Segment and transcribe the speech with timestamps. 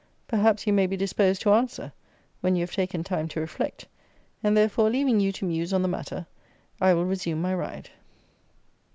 [0.27, 1.93] Perhaps you may be disposed to answer,
[2.39, 3.85] when you have taken time to reflect;
[4.41, 6.25] and, therefore, leaving you to muse on the matter,
[6.81, 7.91] I will resume my ride.